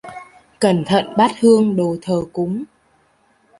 [0.59, 2.63] Cẩn thận bát hương đồ thờ cúng